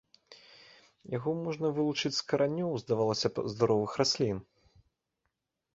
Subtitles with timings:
[1.17, 4.37] Яго можна вылучыць з каранёў, здавалася б, здаровых раслін.